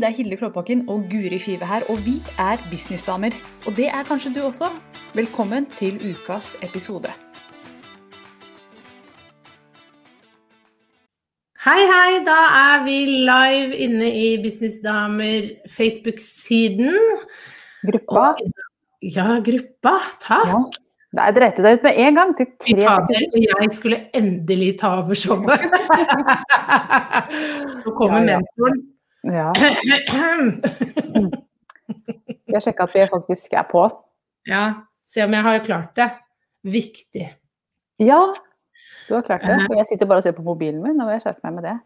[0.00, 3.34] Det er Hilde Klåbakken og Guri Five her, og vi er businessdamer.
[3.66, 4.68] Og det er kanskje du også.
[5.14, 7.10] Velkommen til ukas episode.
[11.64, 12.18] Hei, hei.
[12.26, 12.96] Da er vi
[13.26, 16.94] live inne i Businessdamer Facebook-siden.
[17.90, 18.28] Gruppa.
[19.02, 19.96] Ja, gruppa.
[20.22, 20.46] Takk.
[20.52, 20.60] Ja.
[21.16, 22.36] Der dreit du deg ut med en gang.
[22.36, 25.66] Til tre fader, og jeg skulle endelig ta over showet.
[27.84, 28.38] Nå kommer Ja, ja.
[28.38, 28.80] mentoren.
[29.26, 29.50] Ja,
[32.48, 33.82] jeg sjekka at vi faktisk er på.
[34.48, 34.62] Ja,
[35.10, 36.08] se om jeg har klart det.
[36.68, 37.26] Viktig.
[38.02, 38.20] Ja,
[39.08, 39.58] du har klart det.
[39.80, 41.76] Jeg sitter bare og ser på mobilen min, og jeg har skjerpet meg med det.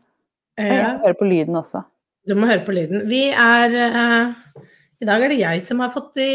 [0.61, 1.81] Jeg Ja, hører på lyden også.
[2.29, 3.07] du må høre på lyden.
[3.09, 4.35] Vi er uh,
[5.01, 6.29] I dag er det jeg som har fått i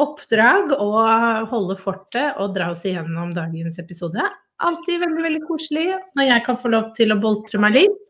[0.00, 0.88] oppdrag å
[1.52, 4.24] holde fortet og dra oss igjennom dagens episode.
[4.58, 8.00] Alltid veldig, veldig koselig når jeg kan få lov til å boltre meg litt.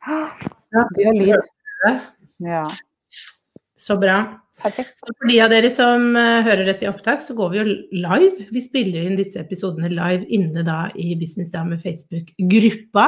[0.00, 1.48] Vi har lyd.
[2.40, 2.66] Ja,
[3.76, 4.40] Så bra.
[4.62, 4.98] perfekt.
[5.00, 7.64] Så for de av dere som eh, hører dette i opptak, så går vi jo
[7.96, 8.46] live.
[8.52, 13.06] Vi spiller inn disse episodene live inne da i Business Dame Facebook-gruppa.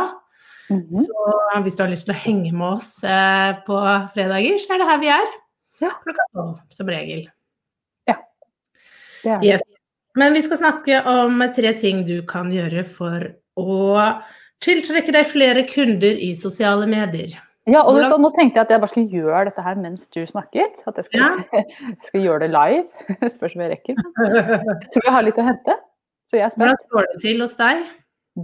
[0.73, 1.05] Mhm.
[1.05, 1.27] Så
[1.67, 3.77] hvis du har lyst til å henge med oss eh, på
[4.15, 5.33] fredager, så er det her vi er.
[5.83, 5.91] Ja.
[6.05, 7.27] Klokka tolv, som regel.
[9.23, 9.47] Det er det.
[9.53, 9.63] Yes.
[10.19, 13.29] Men vi skal snakke om tre ting du kan gjøre for
[13.61, 13.77] å
[14.63, 17.37] tiltrekke deg flere kunder i sosiale medier.
[17.71, 20.21] Ja, og Hvordan- nå tenkte jeg at jeg bare skulle gjøre dette her mens du
[20.27, 20.83] snakket.
[20.87, 21.21] At jeg skal,
[21.53, 22.87] jeg skal gjøre det live.
[23.37, 23.95] Spørs om jeg rekker.
[24.19, 25.77] Jeg tror jeg har litt å hente.
[26.27, 26.65] Så jeg er spent.
[26.65, 27.85] Hvordan står det til hos deg?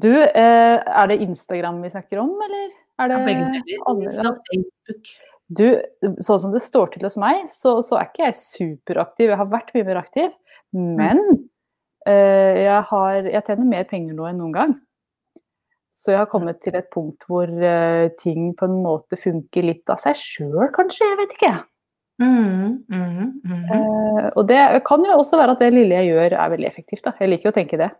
[0.05, 2.69] Du, eh, er det Instagram vi snakker om, eller
[3.01, 4.39] er det Begge deler.
[4.53, 5.12] Facebook.
[5.49, 5.65] Du,
[6.21, 9.31] sånn som det står til hos meg, så, så er ikke jeg superaktiv.
[9.33, 10.34] Jeg har vært mye mer aktiv.
[10.77, 11.23] Men
[12.07, 14.77] eh, jeg, har, jeg tjener mer penger nå enn noen gang.
[15.98, 19.91] Så jeg har kommet til et punkt hvor uh, ting på en måte funker litt
[19.91, 21.09] av seg sjøl, kanskje.
[21.09, 21.54] Jeg vet ikke.
[22.22, 23.64] Mm, mm, mm.
[23.72, 27.03] Uh, og det kan jo også være at det lille jeg gjør er veldig effektivt.
[27.09, 27.16] Da.
[27.19, 27.91] Jeg liker jo å tenke det.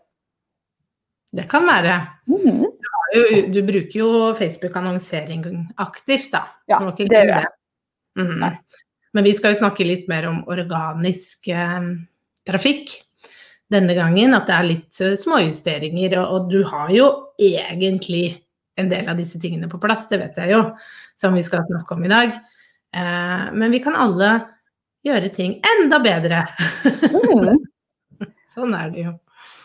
[1.38, 1.97] Det kan være.
[2.31, 2.62] Mm.
[3.09, 3.20] Du,
[3.53, 5.42] du bruker jo Facebook-annonsering
[5.80, 6.44] aktivt, da.
[6.70, 7.50] Ja, det gjør jeg.
[8.19, 8.47] Mhm.
[9.16, 11.86] Men vi skal jo snakke litt mer om organisk eh,
[12.47, 12.92] trafikk
[13.73, 14.37] denne gangen.
[14.37, 16.19] At det er litt eh, småjusteringer.
[16.21, 17.09] Og, og du har jo
[17.39, 18.27] egentlig
[18.79, 20.61] en del av disse tingene på plass, det vet jeg jo,
[21.19, 22.37] som vi skal snakke om i dag.
[22.95, 24.37] Eh, men vi kan alle
[25.07, 26.45] gjøre ting enda bedre.
[26.87, 27.59] Mm.
[28.55, 29.17] sånn er det jo.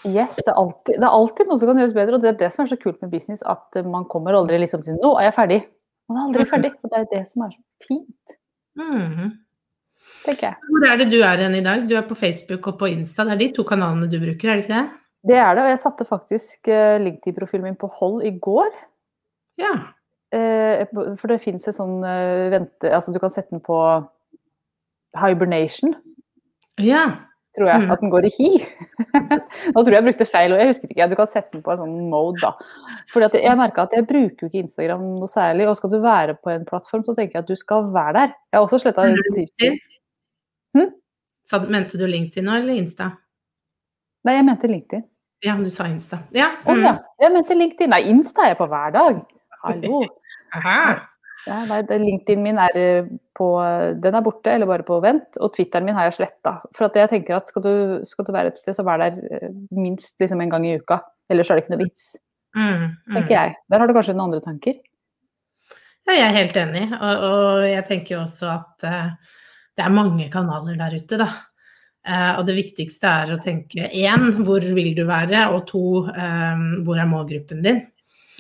[0.03, 2.39] Yes, det er, alltid, det er alltid noe som kan gjøres bedre, og det er
[2.41, 5.13] det som er så kult med business, at eh, man kommer aldri liksom til Nå
[5.19, 5.59] er jeg ferdig.
[6.11, 8.39] Man er aldri ferdig, og det er det som er så fint,
[8.73, 9.27] Mhm.
[10.25, 10.69] Tenker jeg.
[10.69, 11.83] Hvor er det du er hen i dag?
[11.89, 13.25] Du er på Facebook og på Insta.
[13.27, 15.01] Det er de to kanalene du bruker, er det ikke det?
[15.31, 18.71] Det er det, og jeg satte faktisk eh, LinkedIn-profilen min på hold i går.
[19.61, 19.73] Ja.
[20.35, 22.89] Eh, for det fins et sånn eh, vente...
[22.91, 23.77] Altså du kan sette den på
[25.21, 25.93] hibernation,
[26.81, 27.05] Ja.
[27.57, 27.83] Tror jeg.
[27.83, 27.91] Mm.
[27.93, 28.49] At den går i hi.
[29.73, 31.07] Nå tror jeg jeg brukte feil, og jeg husker ikke.
[31.11, 32.51] Du kan sette den på en sånn mode, da.
[33.13, 35.67] Fordi jeg merka at jeg bruker jo ikke Instagram noe særlig.
[35.69, 38.35] Og skal du være på en plattform, så tenker jeg at du skal være der.
[38.49, 39.79] Jeg har også sletta LinkedIn?
[40.77, 40.91] Hm?
[41.49, 43.11] Sa, mente du LinkedIn nå, eller Insta?
[44.23, 45.07] Nei, jeg mente LinkedIn.
[45.43, 46.21] Ja, du sa Insta.
[46.35, 46.53] Ja.
[46.63, 47.91] Å Oh, ja, jeg mente LinkedIn.
[47.91, 49.23] Nei, Insta er jeg på hver dag.
[49.63, 50.05] Hallo.
[50.57, 50.79] Aha.
[51.43, 53.47] Ja, nei, LinkedIn min er eh, på
[54.03, 55.39] Den er borte, eller bare på vent.
[55.41, 56.57] Og Twitteren min har jeg sletta.
[56.75, 57.73] For at jeg tenker at skal du,
[58.09, 61.01] skal du være et sted, så vær der eh, minst liksom en gang i uka.
[61.31, 62.13] Ellers er det ikke noe vits,
[62.53, 63.13] Mm, mm.
[63.15, 63.53] tenker jeg.
[63.69, 64.75] Der har du kanskje noen andre tanker?
[66.03, 66.83] Ja, jeg er helt enig.
[66.93, 69.39] Og, og jeg tenker jo også at uh,
[69.73, 71.29] det er mange kanaler der ute, da.
[72.03, 75.47] Uh, og det viktigste er å tenke én, hvor vil du være?
[75.55, 77.81] Og to, um, hvor er målgruppen din?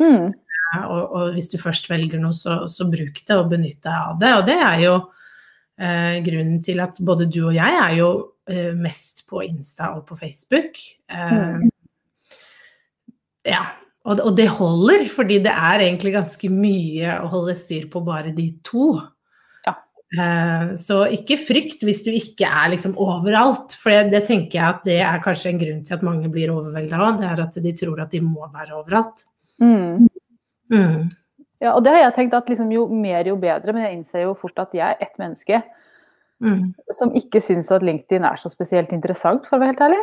[0.01, 0.33] Mm.
[0.81, 4.17] Og, og hvis du først velger noe, så, så bruk det og benytt deg av
[4.21, 4.33] det.
[4.39, 4.95] Og det er jo
[5.77, 8.09] eh, grunnen til at både du og jeg er jo
[8.49, 10.81] eh, mest på Insta og på Facebook.
[11.11, 11.69] Eh,
[13.47, 13.63] Ja.
[14.03, 18.33] Og, og det holder, fordi det er egentlig ganske mye å holde styr på bare
[18.35, 18.97] de to.
[19.63, 19.77] Ja.
[20.19, 24.65] Eh, så ikke frykt hvis du ikke er liksom overalt, for det, det tenker jeg
[24.67, 27.21] at det er kanskje en grunn til at mange blir overvelda òg.
[27.21, 29.23] Det er at de tror at de må være overalt.
[29.63, 30.09] Mm.
[30.71, 31.09] Mm.
[31.63, 34.25] Ja, og det har jeg tenkt at liksom, jo mer, jo bedre, men jeg innser
[34.25, 35.63] jo fort at jeg er ett menneske
[36.43, 36.73] Mm.
[36.91, 39.99] som ikke syns at LinkedIn er så spesielt interessant, for å være helt ærlig.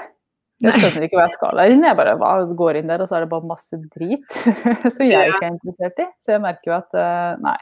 [0.62, 1.88] Jeg skjønner ikke hva jeg skal der inne.
[1.90, 4.24] Jeg bare hva, går inn der, og så er det bare masse drit
[4.94, 6.06] som jeg ikke er interessert i.
[6.24, 7.58] Så jeg merker jo at uh, nei,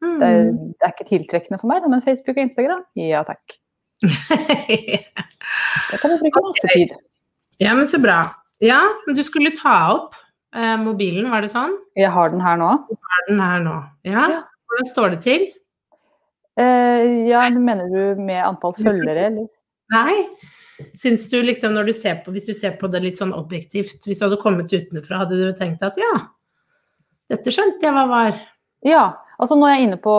[0.00, 0.72] det er, Mm.
[0.80, 1.84] det er ikke tiltrekkende for meg.
[1.92, 3.58] Men Facebook og Instagram, ja takk.
[5.90, 6.94] Det kan vi bruke masse tid.
[7.60, 8.22] ja, men så bra.
[8.64, 10.16] Ja, men du skulle ta opp
[10.56, 11.76] eh, mobilen, var det sånn?
[11.98, 12.74] Jeg har den her nå.
[13.14, 13.76] Har den her nå?
[14.08, 14.26] Ja.
[14.36, 14.40] Ja.
[14.70, 15.48] Hvordan står det til?
[16.60, 19.48] Eh, ja, mener du med antall følgere, eller?
[19.94, 20.16] Nei.
[20.96, 24.06] Syns du liksom når du ser på, hvis du ser på det litt sånn objektivt,
[24.06, 26.14] hvis du hadde kommet utenfra, hadde du tenkt at ja,
[27.30, 28.38] dette skjønte jeg hva var?
[28.86, 29.04] Ja,
[29.38, 30.14] altså nå er jeg inne på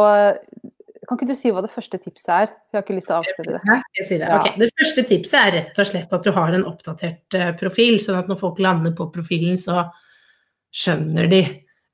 [1.10, 2.52] Kan ikke du si hva det første tipset er?
[2.70, 3.78] Jeg har ikke lyst til å avsløre det.
[3.98, 4.28] Jeg sier det.
[4.30, 4.38] Ja.
[4.38, 4.54] Okay.
[4.62, 8.20] Det første tipset er rett og slett at du har en oppdatert eh, profil, sånn
[8.22, 9.82] at når folk lander på profilen, så
[10.72, 11.42] skjønner de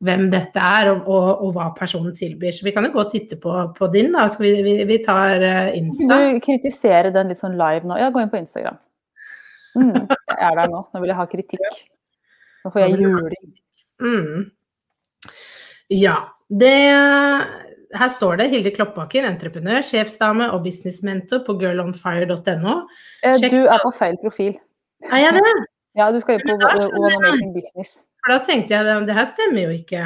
[0.06, 2.54] hvem dette er, og, og, og hva personen tilbyr.
[2.54, 4.28] Så vi kan jo gå og titte på, på din, da.
[4.30, 6.20] Skal vi, vi, vi tar eh, Insta.
[6.22, 7.98] du kritisere den litt sånn live nå?
[7.98, 8.78] Ja, gå inn på Instagram.
[9.78, 10.84] Mm, jeg er der nå.
[10.94, 11.80] Nå vil jeg ha kritikk.
[12.66, 13.56] Nå får jeg juling.
[14.04, 14.46] Mm.
[15.98, 16.18] Ja.
[16.48, 16.76] Det
[17.98, 22.76] Her står det Hilde Kloppbakken, entreprenør, sjefsdame og businessmentor på girlonfire.no.
[23.26, 24.54] Eh, Du er på feil profil.
[25.10, 25.56] Er jeg det?
[25.98, 27.16] Ja, du skal inn på One.
[27.18, 27.98] Amazing Business.
[28.28, 30.02] For da tenkte jeg det her stemmer jo ikke.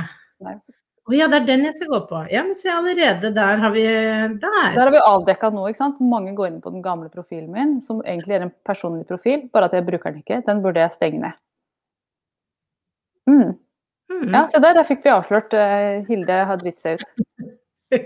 [1.10, 2.20] Å ja, det er den jeg skal gå på.
[2.30, 4.36] Ja, men se allerede, der har vi Der.
[4.44, 6.04] Der har vi avdekka noe, ikke sant.
[6.06, 9.72] Mange går inn på den gamle profilen min, som egentlig er en personlig profil, bare
[9.72, 10.44] at jeg bruker den ikke.
[10.46, 11.40] Den burde jeg stenge ned.
[13.32, 13.58] Mm.
[14.14, 14.30] Mm.
[14.30, 15.58] Ja, se der, der fikk vi avslørt.
[15.58, 17.12] eh, Hilde har dritt seg ut.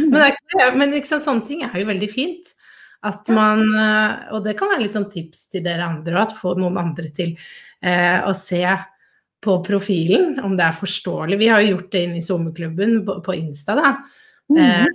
[0.00, 2.56] men, det er ikke, men liksom, sånne ting er jo veldig fint.
[3.04, 6.56] At man, eh, og det kan være litt sånn tips til dere andre, at få
[6.56, 7.36] noen andre til
[7.84, 8.62] å se
[9.46, 11.36] på profilen, om det er forståelig.
[11.38, 13.90] Vi har jo gjort det inne i sommerklubben på, på Insta, da.
[14.56, 14.86] Eh,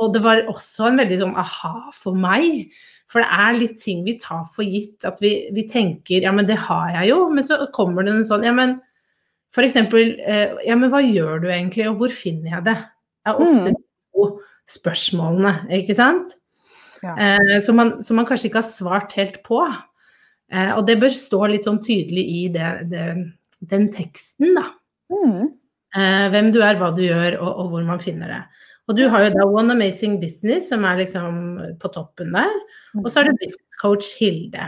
[0.00, 2.70] og det var også en veldig sånn aha for meg.
[3.10, 5.02] For det er litt ting vi tar for gitt.
[5.04, 7.18] At vi, vi tenker ja, men det har jeg jo.
[7.34, 8.78] Men så kommer det en sånn ja, men
[9.52, 12.78] for eksempel eh, ja, men hva gjør du egentlig, og hvor finner jeg det?
[13.28, 13.74] er ofte Mm.
[13.74, 13.74] de
[14.14, 14.26] to
[14.70, 16.36] spørsmålene, ikke sant?
[17.02, 17.16] Ja.
[17.18, 19.60] Eh, som, man, som man kanskje ikke har svart helt på.
[20.50, 23.06] Eh, og det bør stå litt sånn tydelig i det, det,
[23.70, 24.66] den teksten, da.
[25.14, 25.52] Mm.
[25.96, 28.42] Eh, hvem du er, hva du gjør, og, og hvor man finner det.
[28.90, 31.34] Og du har jo da One Amazing Business, som er liksom
[31.78, 32.54] på toppen der.
[32.98, 34.66] Og så har du Business Coach Hilde.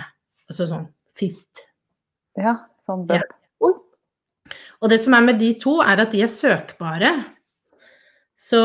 [0.51, 0.85] Altså sånn
[1.19, 1.65] FIST.
[2.39, 3.19] Ja, sånn Ja.
[3.19, 3.25] bør.
[3.67, 3.73] Oi.
[4.83, 7.11] Og det som er med de to, er at de er søkbare.
[8.39, 8.63] Så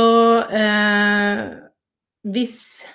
[0.54, 1.42] eh,
[2.30, 2.86] hvis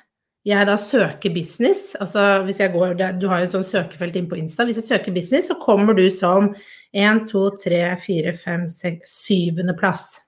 [0.44, 4.28] jeg da søker business, altså hvis jeg går Du har jo et sånt søkefelt inn
[4.30, 4.64] på Insta.
[4.66, 6.50] Hvis jeg søker business, så kommer du som
[6.92, 10.20] 1, 2, 3, 4, 5, 6, syvende plass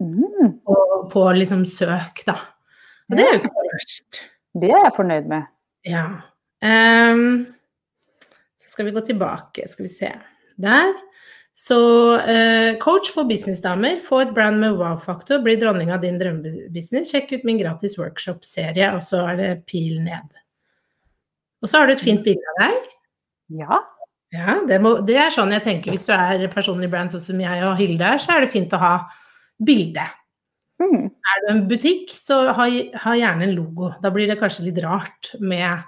[0.00, 0.60] Mm.
[0.64, 0.76] på,
[1.12, 2.32] på liksom søk, da.
[3.10, 4.20] Og det er jo ikke så verst.
[4.62, 5.42] Det er jeg fornøyd med.
[5.84, 6.04] Ja.
[6.64, 7.46] Um,
[8.56, 10.08] så skal vi gå tilbake, skal vi se.
[10.56, 10.94] Der.
[11.60, 11.76] Så
[12.24, 17.34] eh, coach for businessdamer, få et brand med wow-faktor, bli dronning av din drømmebusiness, sjekk
[17.36, 20.30] ut min gratis workshop-serie, og så er det pil ned.
[21.60, 22.88] Og så har du et fint bilde av deg.
[23.60, 23.80] Ja.
[24.32, 25.92] Ja, det, må, det er sånn jeg tenker.
[25.92, 28.72] Hvis du er personlig brand sånn som jeg og Hilde er, så er det fint
[28.76, 28.92] å ha
[29.66, 30.04] bilde.
[30.80, 31.08] Mm.
[31.10, 32.66] Er du en butikk, så ha,
[33.04, 33.90] ha gjerne en logo.
[34.00, 35.82] Da blir det kanskje litt rart med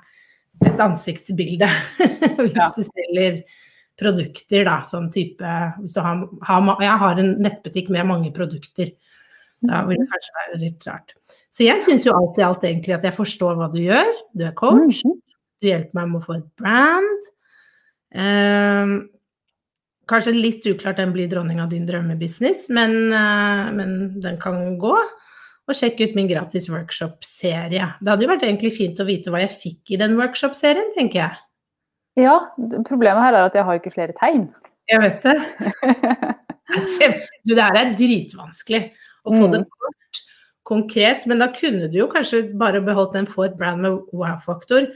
[0.69, 1.71] et ansiktsbilde.
[2.43, 2.69] Hvis Ja.
[2.77, 3.41] du selger
[4.03, 8.93] produkter, da, sånn type Hvis du har, har Jeg har en nettbutikk med mange produkter.
[9.63, 11.15] Da vil det kanskje være litt rart.
[11.55, 14.11] Så jeg syns jo alt i alt egentlig at jeg forstår hva du gjør.
[14.35, 15.05] Du er coach.
[15.07, 15.21] Mhm.
[15.63, 17.29] Du hjelper meg med å få et brand.
[18.19, 18.95] Ehm,
[20.11, 24.97] kanskje litt uklart den blir dronning av din drømmebusiness, men, eh, men den kan gå.
[25.69, 27.95] Og sjekk ut min gratis workshop-serie.
[28.03, 31.23] Det hadde jo vært egentlig fint å vite hva jeg fikk i den workshop-serien, tenker
[31.23, 31.37] jeg.
[32.21, 32.35] Ja,
[32.89, 34.47] problemet her er at jeg har ikke flere tegn.
[34.91, 35.39] Jeg vet det.
[36.73, 38.79] Du, det her er dritvanskelig
[39.29, 40.21] å få det kort,
[40.65, 44.87] konkret, men da kunne du jo kanskje bare beholdt den få et brand med wow-faktor.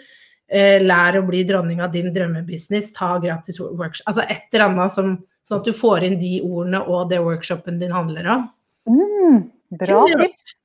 [0.47, 4.07] Eh, lær å bli dronning av din drømmebusiness, ta gratis workshop.
[4.09, 5.13] Altså et eller annet som,
[5.45, 8.49] sånn at du får inn de ordene og det workshopen din handler om.
[8.89, 9.43] Mm,
[9.83, 10.57] bra tips.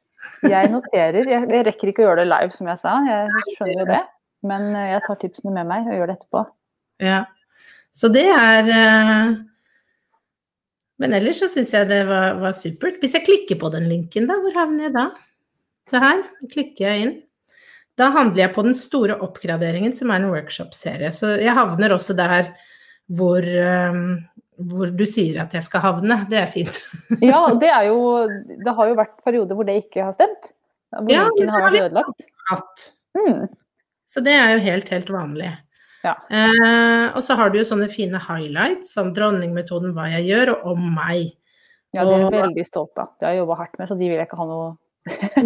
[0.45, 1.25] Jeg noterer.
[1.25, 2.95] Jeg, jeg rekker ikke å gjøre det live, som jeg sa.
[3.09, 4.01] Jeg skjønner jo det.
[4.47, 6.43] Men eh, jeg tar tipsene med meg og gjør det etterpå.
[7.01, 7.21] Ja.
[7.95, 9.33] Så det er eh,
[11.01, 13.01] Men ellers så syns jeg det var, var supert.
[13.01, 15.09] Hvis jeg klikker på den linken, da, hvor havner jeg da?
[15.89, 17.15] Se her, klikker jeg inn.
[17.99, 21.11] Da handler jeg på den store oppgraderingen, som er en workshop-serie.
[21.13, 22.53] Så jeg havner også der
[23.11, 23.99] hvor, eh,
[24.71, 26.21] hvor du sier at jeg skal havne.
[26.31, 26.81] Det er fint.
[27.31, 27.99] Ja, det er jo
[28.63, 30.53] Det har jo vært perioder hvor det ikke har stemt.
[30.95, 32.25] Hvor Ja, linken det har vært vi ødelagt.
[32.51, 32.87] Hatt.
[33.17, 33.43] Mm.
[34.11, 35.51] Så det er jo helt, helt vanlig.
[36.03, 36.15] Ja.
[36.33, 40.73] Eh, og så har du jo sånne fine highlights, som dronningmetoden, hva jeg gjør, og
[40.73, 41.37] om meg.
[41.95, 43.13] Ja, det er jeg veldig stolt av.
[43.19, 44.71] Det har jeg jobba hardt med, så de vil jeg ikke ha noe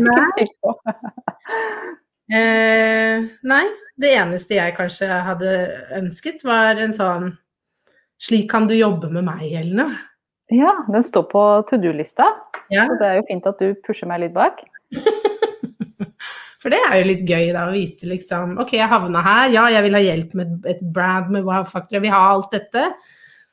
[0.02, 0.48] Nei.
[2.26, 3.66] Eh, nei,
[4.02, 5.52] det eneste jeg kanskje hadde
[5.94, 7.28] ønsket, var en sånn
[8.18, 10.00] Slik kan du jobbe med meg, eller noe.
[10.50, 12.26] Ja, den står på to do-lista,
[12.74, 14.64] Ja, så det er jo fint at du pusher meg litt bak.
[16.66, 19.52] for det er jo litt gøy da, å vite liksom Ok, jeg havna her.
[19.54, 22.00] Ja, jeg vil ha hjelp med et brand med wow-faktor.
[22.00, 22.88] Jeg vil ha alt dette.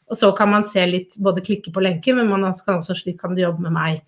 [0.09, 3.21] Og så kan man se litt, både klikke på lenker, men man kan også slik
[3.21, 4.00] kan du jobbe med meg.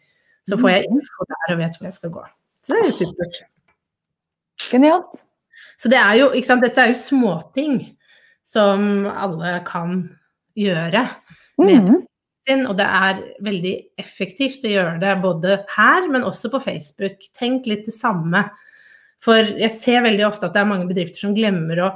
[0.49, 2.25] Så får jeg info der og vet hvor jeg skal gå.
[2.65, 3.43] Så det er jo supert.
[4.71, 5.21] Genialt.
[5.77, 7.79] Så det er jo, ikke sant, dette er jo småting
[8.49, 9.97] som alle kan
[10.57, 11.07] gjøre
[11.61, 12.03] med mm.
[12.49, 17.25] sin, og det er veldig effektivt å gjøre det både her, men også på Facebook.
[17.37, 18.47] Tenk litt det samme.
[19.25, 21.93] For jeg ser veldig ofte at det er mange bedrifter som glemmer å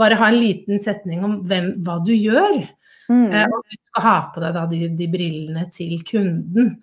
[0.00, 2.62] bare ha en liten setning om hvem, hva du gjør.
[3.10, 3.26] Mm.
[3.26, 6.78] Eh, og du skal ha på deg da de, de brillene til kunden.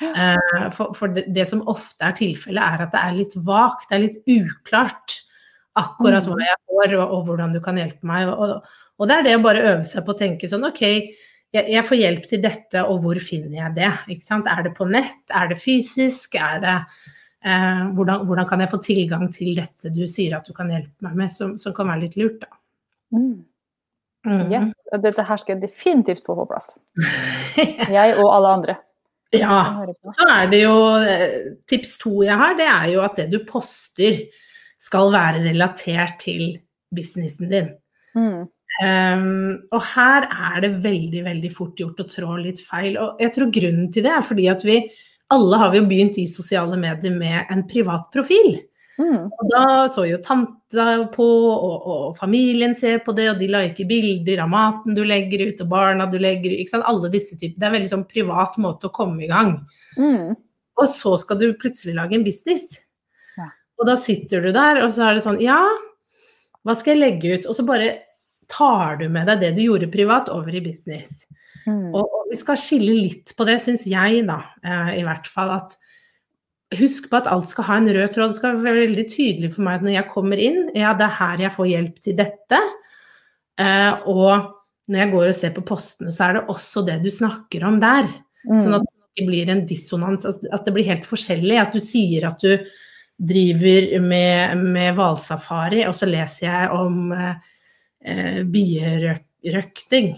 [0.00, 3.88] Eh, for for det, det som ofte er tilfellet, er at det er litt vagt,
[3.90, 5.18] det er litt uklart
[5.80, 8.30] akkurat hva jeg får, og, og hvordan du kan hjelpe meg.
[8.30, 10.82] Og, og, og det er det å bare øve seg på å tenke sånn OK,
[11.50, 13.92] jeg, jeg får hjelp til dette, og hvor finner jeg det?
[14.14, 14.50] Ikke sant?
[14.50, 15.22] Er det på nett?
[15.34, 16.36] Er det fysisk?
[16.38, 16.76] Er det
[17.44, 21.06] eh, hvordan, hvordan kan jeg få tilgang til dette du sier at du kan hjelpe
[21.06, 22.52] meg med, som, som kan være litt lurt, da.
[23.16, 23.40] Mm.
[24.26, 24.52] Mm.
[24.52, 24.72] Yes.
[25.00, 26.74] Dette her skal jeg definitivt få på plass.
[27.96, 28.74] Jeg og alle andre.
[29.32, 29.60] ja.
[30.12, 31.36] Så er det jo eh,
[31.70, 34.18] Tips to jeg har, det er jo at det du poster
[34.80, 36.58] skal være relatert til
[36.94, 37.70] businessen din.
[38.16, 38.48] Mm.
[38.80, 42.96] Um, og her er det veldig, veldig fort gjort å trå litt feil.
[43.00, 44.78] Og jeg tror grunnen til det er fordi at vi
[45.30, 48.58] alle har vi jo begynt i sosiale medier med en privat profil.
[49.00, 49.30] Mm.
[49.30, 53.88] Og da så jo tanta på, og, og familien ser på det, og de liker
[53.88, 56.74] bilder av maten du legger ut, og barna du legger ut.
[56.82, 57.56] Alle disse typer.
[57.56, 59.54] Det er en veldig sånn privat måte å komme i gang.
[59.96, 60.34] Mm.
[60.80, 62.74] Og så skal du plutselig lage en business.
[63.38, 63.48] Ja.
[63.80, 65.62] Og da sitter du der, og så er det sånn Ja,
[66.66, 67.48] hva skal jeg legge ut?
[67.48, 67.92] Og så bare
[68.50, 71.22] tar du med deg det du gjorde privat, over i business.
[71.70, 71.94] Mm.
[71.94, 75.54] Og, og vi skal skille litt på det, syns jeg, da, eh, i hvert fall.
[75.60, 75.78] at
[76.78, 78.30] Husk på at alt skal ha en rød tråd.
[78.30, 81.44] Det skal være veldig tydelig for meg når jeg kommer inn, ja, det er her
[81.48, 82.60] jeg får hjelp til dette.
[83.58, 84.60] Eh, og
[84.90, 87.80] når jeg går og ser på postene, så er det også det du snakker om
[87.82, 88.06] der.
[88.46, 88.60] Mm.
[88.62, 91.58] Sånn at det ikke blir en dissonans, at at det blir helt forskjellig.
[91.58, 92.54] At du sier at du
[93.20, 97.34] driver med, med hvalsafari, og så leser jeg om eh,
[98.06, 100.14] eh, bierøkting.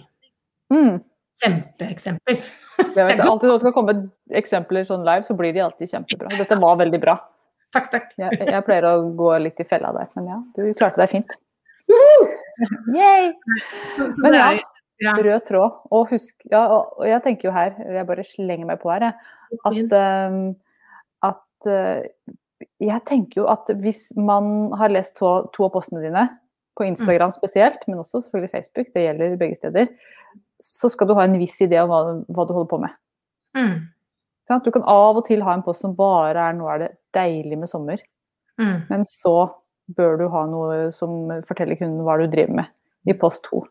[0.72, 1.00] Mm.
[1.42, 2.40] Kjempeeksempel.
[2.80, 3.94] Jeg vet, alltid når det skal komme
[4.38, 6.32] eksempler sånn live, så blir de alltid kjempebra.
[6.38, 7.18] Dette var veldig bra.
[7.72, 8.10] Takk, takk.
[8.20, 11.38] Jeg, jeg pleier å gå litt i fella der, men ja, du klarte deg fint.
[12.92, 13.32] Yay!
[14.22, 14.50] Men ja,
[15.24, 15.80] rød tråd.
[15.94, 19.58] Og husk, ja, og jeg tenker jo her, jeg bare slenger meg på her, jeg,
[19.68, 20.38] at, ehm,
[21.26, 22.04] at eh,
[22.82, 26.28] jeg tenker jo at hvis man har lest to, to av postene dine,
[26.78, 29.90] på Instagram spesielt, men også selvfølgelig Facebook, det gjelder begge steder,
[30.62, 32.94] så skal du ha en viss idé om hva, hva du holder på med.
[33.58, 33.74] Mm.
[34.48, 36.90] Sånn, Du kan av og til ha en post som bare er 'nå er det
[37.14, 38.00] deilig med sommer',
[38.58, 38.86] Mm.
[38.88, 39.50] men så
[39.96, 42.66] bør du ha noe som forteller kunden hva du driver med,
[43.06, 43.66] i post to.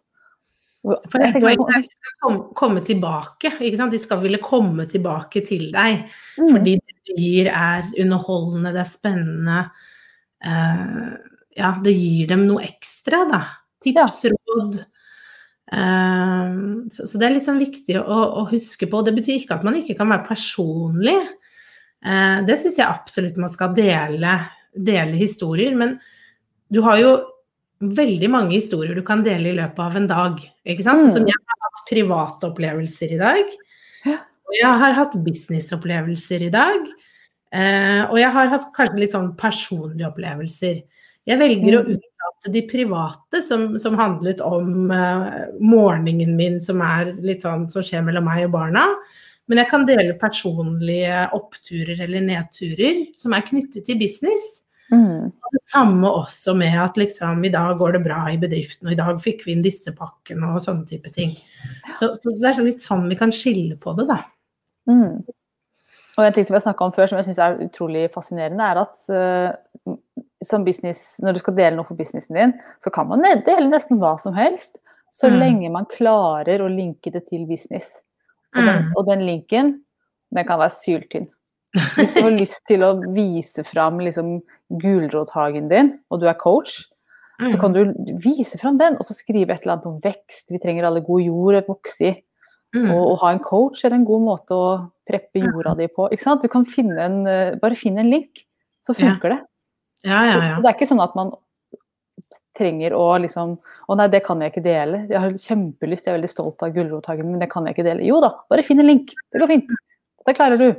[0.83, 3.51] For tenker- er at de skal komme, tilbake.
[3.61, 3.91] Ikke sant?
[3.91, 6.09] De skal ville komme tilbake til deg.
[6.39, 6.49] Mm.
[6.49, 9.69] Fordi det du gir er underholdende, det er spennende.
[10.43, 11.17] Uh,
[11.55, 13.43] ja, det gir dem noe ekstra, da.
[13.83, 14.85] Tips, råd.
[15.71, 16.47] Eh,
[16.91, 19.03] så, så det er litt sånn viktig å, å huske på.
[19.07, 21.19] Det betyr ikke at man ikke kan være personlig.
[22.01, 24.39] Uh, det syns jeg absolutt man skal dele,
[24.73, 25.75] dele historier.
[25.77, 25.99] Men
[26.71, 27.11] du har jo
[27.81, 30.41] veldig mange historier du kan dele i løpet av en dag.
[30.65, 31.03] Ikke sant?
[31.03, 33.53] Sånn som jeg har hatt private opplevelser i dag.
[34.51, 36.89] Og jeg har hatt businessopplevelser i dag.
[37.51, 40.81] Uh, og jeg har hatt kanskje litt sånn personlige opplevelser.
[41.29, 41.99] Jeg velger å Mm.
[42.31, 47.83] Utlate de private, som, som handlet om uh, morgenen min, som er litt sånn som
[47.83, 48.87] skjer mellom meg og barna.
[49.47, 54.61] Men jeg kan dele personlige oppturer eller nedturer som er knyttet til business.
[54.91, 55.31] Mm.
[55.31, 58.93] Og det samme også med at liksom i dag går det bra i bedriften, og
[58.93, 61.35] i dag fikk vi inn disse pakkene og sånne type ting.
[61.95, 64.21] Så, så det er litt sånn vi kan skille på det, da.
[64.91, 65.21] Mm.
[66.17, 68.81] Og en ting som jeg snakka om før, som jeg syns er utrolig fascinerende, er
[68.81, 69.95] at eh,
[70.43, 73.99] som business, når du skal dele noe for businessen din, så kan man dele nesten
[74.01, 74.77] hva som helst.
[75.11, 75.39] Så Mm.
[75.39, 78.01] lenge man klarer å linke det til business.
[78.55, 78.93] Og den, Mm.
[78.97, 79.81] og den linken,
[80.33, 81.27] den kan være syltynn.
[81.95, 84.41] Hvis du har lyst til å vise fram liksom,
[84.81, 86.85] gulrothagen din, og du er coach,
[87.41, 87.85] så kan du
[88.21, 90.51] vise fram den, og så skrive et eller annet om vekst.
[90.51, 92.23] Vi trenger alle god jord å vokse i.
[92.75, 92.91] Mm.
[92.93, 96.09] Og å ha en coach er en god måte å preppe jorda di på.
[96.11, 96.41] Ikke sant?
[96.41, 98.45] Du kan finne en, eh, bare finne en link,
[98.85, 99.39] så funker det.
[100.03, 100.51] Ja, ja, Så, ja.
[100.55, 101.31] så det er ikke sånn at man
[102.57, 103.55] trenger å liksom
[103.87, 105.01] Å nei, det kan jeg ikke dele.
[105.09, 108.05] Jeg har kjempelyst, jeg er veldig stolt av gulrothagen, men det kan jeg ikke dele.
[108.07, 109.11] Jo da, bare finn en link.
[109.31, 109.73] Det går fint.
[110.27, 110.69] Det klarer du.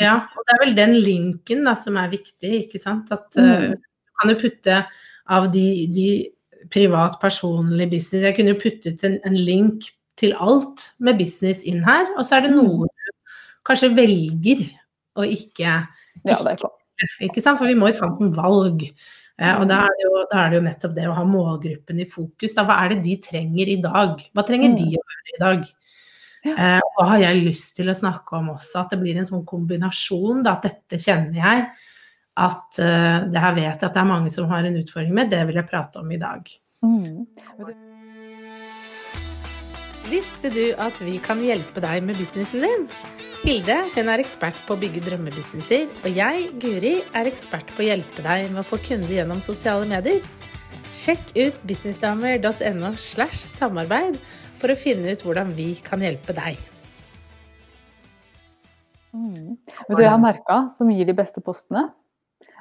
[0.00, 3.10] Ja, og det er vel den linken da, som er viktig, ikke sant.
[3.12, 3.72] At Mm.
[3.72, 3.74] uh,
[4.20, 4.76] kan jo putte
[5.28, 6.06] av de, de
[6.70, 9.88] privat, personlig business Jeg kunne jo puttet en, en link
[10.20, 12.62] til alt med business inn her, og så er det Mm.
[12.62, 13.10] noe du
[13.66, 14.68] kanskje velger
[15.18, 15.86] å ikke Ja,
[16.24, 16.78] det er klart.
[17.24, 17.58] Ikke sant?
[17.60, 18.86] For vi må jo ta noen valg.
[19.40, 22.02] Eh, og da er, det jo, da er det jo nettopp det å ha målgruppen
[22.02, 22.54] i fokus.
[22.56, 24.20] Da, hva er det de trenger i dag?
[24.34, 24.76] Hva trenger Mm.
[24.76, 25.70] de å gjøre i dag?
[26.42, 29.46] Eh, og har jeg lyst til å snakke om også at det blir en sånn
[29.46, 30.42] kombinasjon.
[30.42, 31.66] Da, at dette kjenner jeg.
[32.32, 35.28] At uh, det her vet jeg at det er mange som har en utfordring med.
[35.28, 36.48] Det vil jeg prate om i dag.
[36.80, 37.26] Mm.
[40.08, 42.88] Visste du at vi kan hjelpe deg med businessen din?
[43.42, 47.86] Hilde hun er ekspert på å bygge drømmebusinesser, og jeg, Guri, er ekspert på å
[47.88, 50.20] hjelpe deg med å få kunder gjennom sosiale medier.
[50.94, 54.20] Sjekk ut businessdamer.no slash samarbeid
[54.60, 56.60] for å finne ut hvordan vi kan hjelpe deg.
[59.10, 59.58] Mm.
[59.58, 61.88] Vet du, jeg har merka som gir de beste postene,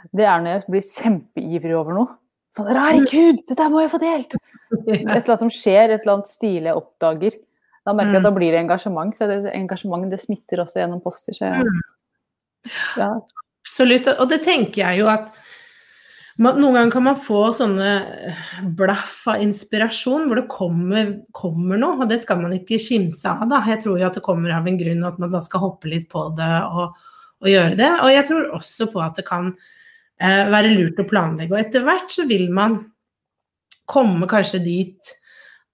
[0.10, 2.18] det er når jeg blir kjempeivrig over noe.
[2.58, 4.34] Sånn herregud, dette må jeg få delt!
[4.82, 7.38] Et eller annet som skjer, et eller annet stil jeg oppdager.
[7.88, 9.14] Da merker jeg at da blir det engasjement.
[9.18, 11.38] Så det, engasjement det smitter også gjennom poster.
[11.38, 11.72] Så jeg,
[13.00, 13.14] ja.
[13.62, 14.10] Absolutt.
[14.18, 15.32] Og det tenker jeg jo at
[16.42, 17.90] man, noen ganger kan man få sånne
[18.30, 18.46] eh,
[18.78, 23.44] blaff av inspirasjon hvor det kommer, kommer noe, og det skal man ikke skimse av.
[23.52, 23.62] Da.
[23.70, 26.08] Jeg tror jo at det kommer av en grunn, at man da skal hoppe litt
[26.12, 26.96] på det og,
[27.44, 27.92] og gjøre det.
[28.00, 31.54] Og jeg tror også på at det kan eh, være lurt å planlegge.
[31.54, 32.80] Og etter hvert så vil man
[33.92, 35.16] komme kanskje dit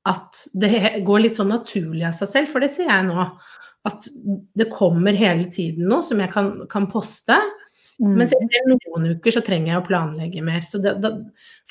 [0.07, 3.27] at det går litt sånn naturlig av seg selv, for det ser jeg nå.
[3.87, 4.09] At
[4.57, 7.37] det kommer hele tiden noe som jeg kan, kan poste.
[7.97, 8.17] Mm.
[8.19, 8.33] Mens
[8.67, 10.65] noen uker så trenger jeg å planlegge mer.
[10.67, 11.13] Så det, det,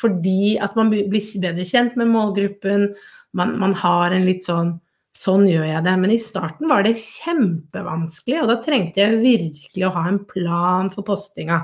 [0.00, 2.90] fordi at man blir bedre kjent med målgruppen,
[3.36, 4.76] man, man har en litt sånn
[5.16, 5.92] Sånn gjør jeg det.
[5.96, 10.90] Men i starten var det kjempevanskelig, og da trengte jeg virkelig å ha en plan
[10.92, 11.62] for postinga.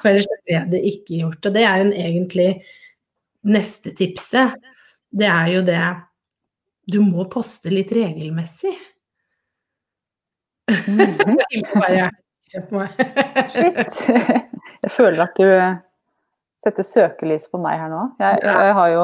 [0.00, 1.46] For ellers ble det ikke gjort.
[1.46, 2.48] Og det er jo egentlig
[3.54, 4.58] neste tipset.
[5.12, 5.82] Det er jo det
[6.92, 8.74] Du må poste litt regelmessig.
[10.72, 11.18] Mm.
[11.74, 12.06] Bare.
[14.82, 15.48] Jeg føler at du
[16.62, 18.02] setter søkelys på meg her nå.
[18.22, 19.02] Jeg, jeg, har jo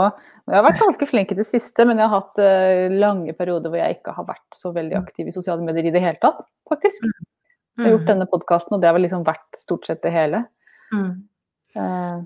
[0.48, 3.72] jeg har vært ganske flink i det siste, men jeg har hatt eh, lange perioder
[3.72, 6.40] hvor jeg ikke har vært så veldig aktiv i sosiale medier i det hele tatt,
[6.70, 7.04] faktisk.
[7.04, 10.44] Jeg har gjort denne podkasten, og det har vel liksom vært stort sett det hele.
[10.94, 11.10] Mm.
[11.76, 12.16] Eh,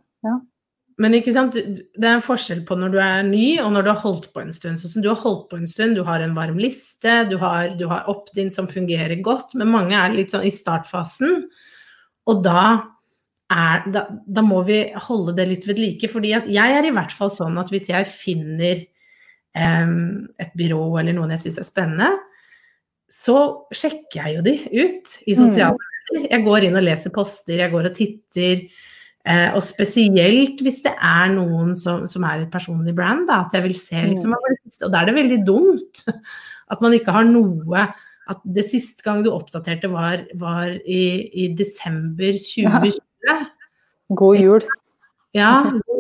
[1.01, 3.91] Men ikke sant, det er en forskjell på når du er ny og når du
[3.93, 4.81] har holdt på en stund.
[4.81, 7.73] Sånn som du har holdt på en stund, du har en varm liste, du har,
[7.79, 11.47] du har opt-in som fungerer godt, men mange er litt sånn i startfasen.
[12.29, 12.65] Og da,
[13.53, 16.11] er, da, da må vi holde det litt ved like.
[16.13, 18.85] fordi at jeg er i hvert fall sånn at hvis jeg finner
[19.57, 22.13] um, et byrå eller noen jeg syns er spennende,
[23.13, 23.39] så
[23.75, 26.31] sjekker jeg jo de ut i sosiale medier.
[26.33, 28.65] Jeg går inn og leser poster, jeg går og titter.
[29.23, 33.55] Eh, og spesielt hvis det er noen som, som er et personlig brand, da, at
[33.55, 34.87] jeg vil se liksom, siste.
[34.89, 36.03] Og da er det veldig dumt
[36.73, 37.87] at man ikke har noe
[38.33, 41.03] At det siste gang du oppdaterte var, var i,
[41.45, 43.47] i desember 2020.
[44.19, 44.67] god jul.
[45.39, 45.53] Ja,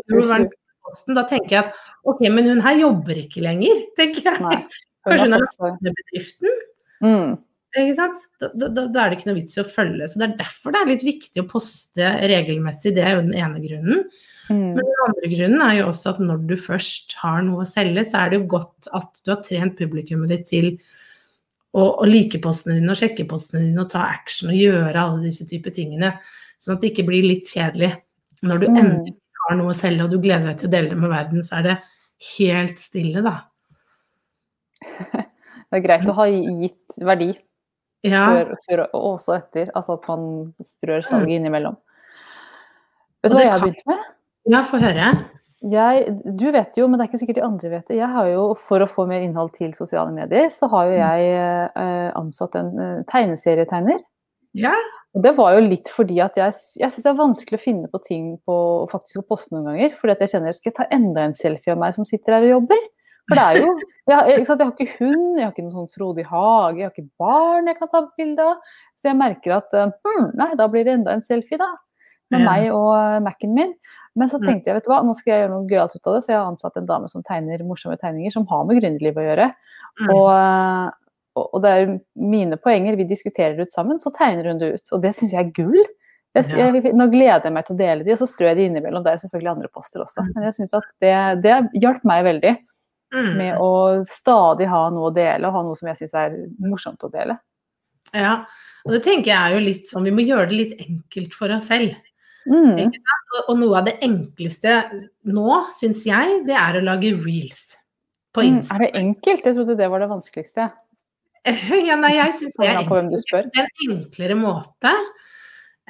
[0.92, 1.16] posten?
[1.18, 4.61] Da tenker jeg at ok, men hun her jobber ikke lenger, tenker jeg.
[5.06, 6.61] Kanskje hun har lagt ned bedriften?
[7.02, 7.32] mm.
[7.72, 8.24] Ikke sant?
[8.42, 10.08] Da, da, da er det ikke noe vits i å følge.
[10.11, 12.92] Så Det er derfor det er litt viktig å poste regelmessig.
[12.96, 14.02] Det er jo den ene grunnen.
[14.50, 14.74] Mm.
[14.76, 18.04] Men den andre grunnen er jo også at når du først har noe å selge,
[18.04, 20.68] så er det jo godt at du har trent publikummet ditt til
[21.72, 25.22] å, å like postene dine og sjekke postene dine og ta action og gjøre alle
[25.24, 26.11] disse typer tingene.
[26.61, 27.94] Sånn at det ikke blir litt kjedelig.
[28.44, 28.76] Når du Mm.
[28.82, 29.14] endelig
[29.46, 31.56] har noe å selge og du gleder deg til å dele det med verden, så
[31.58, 31.78] er det
[32.37, 33.35] helt stille, da.
[35.72, 37.30] Det er greit å ha gitt verdi
[38.03, 38.25] Ja.
[38.33, 39.71] før, før og også etter.
[39.79, 40.25] Altså at man
[40.67, 41.77] strør salget innimellom.
[43.23, 44.11] Vet du hva jeg har begynt med?
[44.51, 45.12] ja, få høre.
[45.62, 48.01] Jeg, du vet jo, men det er ikke sikkert de andre vet det.
[48.01, 51.29] Jeg har jo, For å få mer innhold til sosiale medier, så har jo jeg
[51.38, 54.03] eh, ansatt en eh, tegneserietegner.
[54.59, 54.75] Ja.
[55.15, 57.91] Og det var jo litt fordi at jeg, jeg syns det er vanskelig å finne
[57.93, 58.57] på ting på
[58.91, 59.95] faktisk å poste noen ganger.
[60.01, 62.38] Fordi at jeg kjenner at jeg skal ta enda en selfie av meg som sitter
[62.38, 62.83] her og jobber?
[63.30, 63.72] For det er jo
[64.11, 67.11] Jeg, jeg har ikke hund, jeg har ikke noen sånn frodig hage, jeg har ikke
[67.22, 68.56] barn jeg kan ta bilde av.
[68.98, 71.68] Så jeg merker at hm, nei, da blir det enda en selfie, da.
[72.32, 72.46] Med Ja.
[72.48, 73.74] meg og eh, Mac-en min.
[74.16, 74.46] Men så Mm.
[74.48, 76.22] tenkte jeg, vet du hva, nå skal jeg gjøre noe gøyalt ut av det.
[76.24, 79.28] Så jeg har ansatt en dame som tegner morsomme tegninger som har med gründerlivet å
[79.30, 79.46] gjøre.
[80.02, 80.11] Mm.
[80.16, 80.90] Og, eh,
[81.37, 84.74] og, og det er mine poenger, vi diskuterer det ut sammen, så tegner hun det
[84.74, 84.92] ut.
[84.92, 85.78] Og det syns jeg er gull.
[86.35, 88.66] Jeg, jeg, nå gleder jeg meg til å dele de, og så strør jeg de
[88.70, 89.04] innimellom.
[89.04, 90.24] Det er selvfølgelig andre poster også.
[90.35, 92.54] Men jeg syns at det, det hjalp meg veldig
[93.12, 93.33] Mm.
[93.37, 93.72] med å
[94.09, 97.37] stadig ha noe å dele, og ha noe som jeg syns er morsomt å dele.
[98.16, 98.42] Ja,
[98.87, 101.53] og det tenker jeg er jo litt sånn, vi må gjøre det litt enkelt for
[101.55, 101.94] oss selv.
[102.48, 102.90] Mm.
[103.46, 104.79] Og, noe av det enkleste
[105.31, 107.77] nå, syns jeg, det er å lage reels
[108.33, 108.62] på Mm.
[108.72, 109.44] Er det enkelt?
[109.44, 110.70] Jeg trodde det var det vanskeligste.
[111.88, 112.81] Ja, nei, jeg syns det er.
[112.87, 114.92] Det er en enklere måte.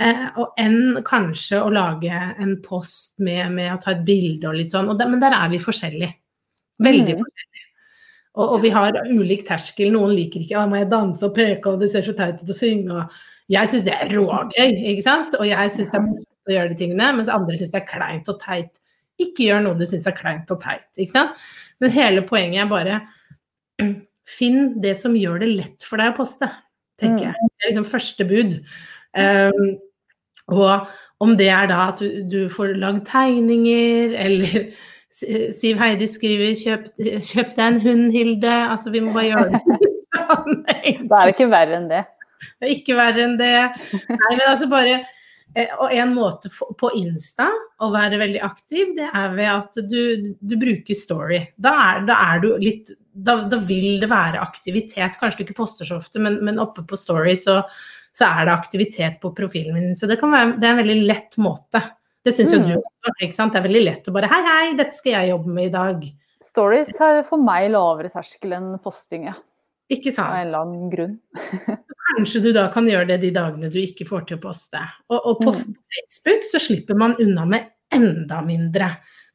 [0.00, 4.56] Eh, og enn kanskje å lage en post med, med å ta et bilde og
[4.58, 4.88] litt sånn.
[4.90, 6.16] Og det, men der er vi forskjellige.
[6.84, 7.64] Veldig forskjellig.
[8.32, 9.90] Og, og vi har ulik terskel.
[9.92, 12.52] Noen liker ikke å må jeg danse og peke, og det ser så teit ut
[12.52, 12.96] å synge.
[12.96, 15.36] Og jeg syns det er rågøy, ikke sant?
[15.38, 17.90] Og jeg syns det er morsomt å gjøre de tingene, mens andre syns det er
[17.90, 18.72] kleint og teit.
[19.20, 21.44] Ikke gjør noe du syns er kleint og teit, ikke sant?
[21.82, 23.02] Men hele poenget er bare
[24.32, 26.46] Finn det som gjør det lett for deg å poste,
[27.00, 27.48] tenker jeg.
[27.50, 28.52] Det er liksom første bud.
[29.18, 29.72] Um,
[30.54, 30.92] og
[31.26, 34.70] om det er da at du, du får lagd tegninger, eller
[35.12, 38.58] Siv Heidi skriver 'kjøp, kjøp deg en hund, Hilde'.
[38.72, 40.62] Altså, vi må bare gjøre det sånn.
[41.08, 42.04] Da er det ikke verre enn det.
[42.58, 43.56] Det er ikke verre enn det.
[43.92, 47.50] Nei, men altså bare eh, Og en måte på Insta
[47.82, 51.42] å være veldig aktiv, det er ved at du, du bruker story.
[51.54, 55.18] Da er, da er du litt da, da vil det være aktivitet.
[55.20, 57.60] Kanskje du ikke poster så ofte, men, men oppe på story så,
[58.16, 59.96] så er det aktivitet på profilen min.
[59.98, 61.82] Så det, kan være, det er en veldig lett måte.
[62.24, 62.66] Det syns jo Mm.
[62.68, 63.12] du også.
[63.22, 63.52] ikke sant?
[63.52, 66.04] Det er veldig lett å bare Hei, hei, dette skal jeg jobbe med i dag.
[66.42, 69.34] Stories har for meg lavere terskel enn posting, ja.
[69.90, 70.28] Ikke sant.
[70.30, 71.18] Av en eller annen grunn.
[72.16, 74.80] Kanskje du da kan gjøre det de dagene du ikke får til å poste.
[75.10, 75.74] Og, og på Mm.
[75.96, 78.88] Facebook så slipper man unna med enda mindre.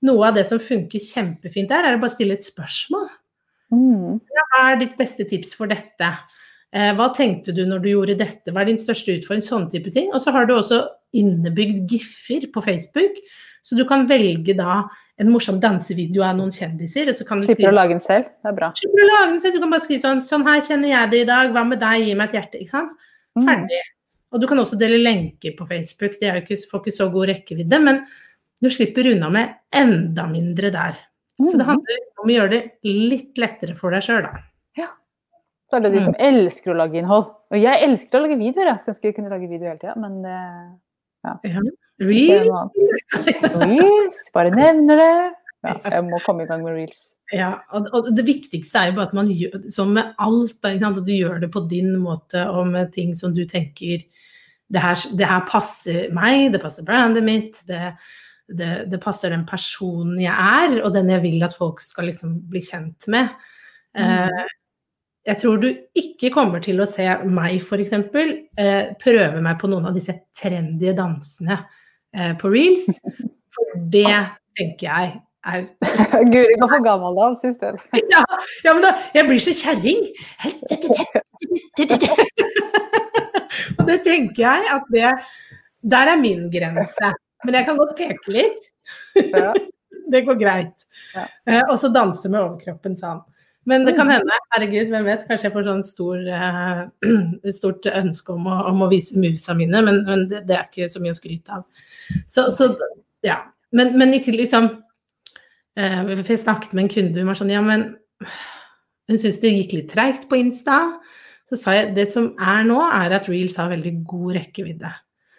[0.03, 3.07] Noe av det som funker kjempefint der, er å bare stille et spørsmål.
[3.73, 4.19] Mm.
[4.21, 6.11] Hva er ditt beste tips for dette?
[6.75, 8.51] Eh, hva tenkte du når du gjorde dette?
[8.51, 9.43] Hva er din største utfordring?
[9.45, 10.09] Sånne type ting.
[10.13, 10.81] Og så har du også
[11.15, 13.19] innebygd giffer på Facebook,
[13.63, 14.81] så du kan velge da
[15.17, 18.03] en morsom dansevideo av noen kjendiser, og så kan du Slipper skrive å lage den
[18.03, 18.27] selv.
[18.43, 18.69] Det er bra.
[18.77, 19.55] Slipper å lage den selv.
[19.55, 21.51] Du kan bare skrive sånn Sånn her kjenner jeg det i dag.
[21.55, 22.03] Hva med deg?
[22.05, 22.61] Gi meg et hjerte.
[22.61, 22.93] Ikke sant?
[23.39, 23.47] Mm.
[23.47, 23.81] Ferdig.
[24.35, 26.19] Og du kan også dele lenker på Facebook.
[26.19, 28.03] Det ikke, får ikke så god rekkevidde, men
[28.61, 30.97] du slipper unna med enda mindre der.
[31.37, 31.69] Så det Mm.
[31.71, 34.39] handler om å gjøre det litt lettere for deg sjøl, da.
[35.67, 36.05] Så er det de Mm.
[36.05, 37.25] som elsker å lage innhold.
[37.51, 38.69] Og jeg elsker å lage videoer.
[38.71, 40.37] Jeg skulle ønske jeg kunne lage video hele tida, men det
[41.25, 41.33] Ja.
[42.53, 42.71] annet.
[43.67, 45.33] Reels, bare nevner det.
[45.65, 47.13] Ja, jeg må komme i gang med reels.
[47.33, 51.11] Ja, og, det viktigste er jo bare at man gjør som med alt, at du
[51.11, 54.05] gjør det på din måte og med ting som du tenker
[54.71, 57.95] det her, det her passer meg, det passer brandet mitt, det,
[58.47, 62.37] det, det passer den personen jeg er, og den jeg vil at folk skal liksom
[62.51, 63.29] bli kjent med.
[63.95, 64.45] Eh,
[65.27, 67.93] jeg tror du ikke kommer til å se meg f.eks.
[67.93, 71.59] Eh, prøve meg på noen av disse trendy dansene
[72.15, 72.87] eh, på reels,
[73.53, 74.07] for det
[74.57, 75.15] tenker jeg
[75.47, 75.63] er
[76.31, 77.81] Guri går for gammeldans i stedet.
[78.13, 78.23] ja,
[78.65, 80.01] ja, men da, jeg blir så kjerring.
[83.77, 85.11] Og det tenker jeg at det
[85.87, 87.07] Der er min grense.
[87.45, 88.61] Men jeg kan godt peke litt.
[89.15, 90.77] Det går greit.
[91.13, 91.25] Ja.
[91.47, 93.21] Eh, og så danse med overkroppen, sa han.
[93.67, 98.35] Men det kan hende, herregud, hvem vet, kanskje jeg får sånn stor, uh, stort ønske
[98.35, 101.15] om å, om å vise movesa mine, men, men det, det er ikke så mye
[101.15, 101.65] å skryte av.
[102.31, 102.71] Så, så
[103.27, 103.41] ja.
[103.75, 107.89] Men, men ikke liksom uh, Jeg snakket med en kunde, hun var sånn Ja, men
[109.07, 110.79] hun syntes det gikk litt treigt på Insta.
[111.47, 114.91] Så sa jeg det som er nå, er at reels har veldig god rekkevidde.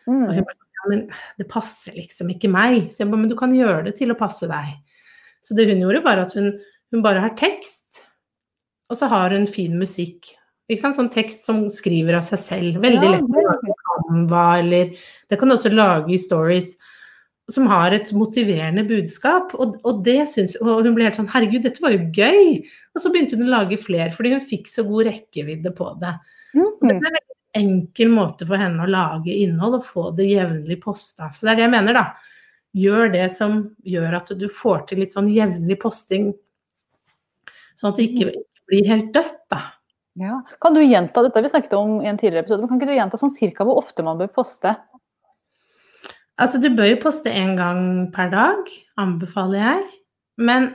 [0.09, 0.31] Og Mm.
[0.39, 1.03] hun bare ja, men
[1.37, 2.87] det passer liksom ikke meg.
[2.93, 4.77] Så jeg bare, men du kan gjøre det til å passe deg.
[5.45, 6.53] Så det hun gjorde, var at hun,
[6.95, 7.88] hun bare har tekst,
[8.91, 10.35] og så har hun fin musikk.
[10.69, 10.97] Ikke sant?
[10.99, 12.79] Sånn tekst som skriver av seg selv.
[12.83, 14.91] Veldig Ja, lett Canva, eller
[15.29, 16.75] Det kan du også lage i stories
[17.49, 19.55] som har et motiverende budskap.
[19.57, 22.59] Og, og det syns Og hun ble helt sånn Herregud, dette var jo gøy!
[22.95, 26.15] Og så begynte hun å lage flere, fordi hun fikk så god rekkevidde på det.
[26.57, 26.91] Og det Mm.
[26.91, 31.31] er en veldig enkel måte for henne å lage innhold og få det jevnlig posta.
[31.33, 32.05] Så det er det jeg mener, da.
[32.77, 36.35] Gjør det som gjør at du får til litt sånn jevnlig posting,
[37.79, 38.33] sånn at det ikke
[38.69, 39.63] blir helt dødt, da.
[40.19, 40.41] Ja.
[40.63, 42.99] Kan du gjenta dette vi snakket om i en tidligere episode, men kan ikke du
[42.99, 44.75] gjenta sånn cirka hvor ofte man bør poste?
[46.39, 47.83] Altså, du bør jo poste én gang
[48.15, 49.85] per dag, anbefaler jeg.
[50.39, 50.73] Men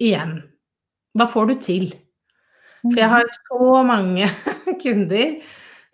[0.00, 0.40] igjen,
[1.18, 1.88] Hva får du til?
[2.84, 4.28] For jeg har så mange
[4.84, 5.40] kunder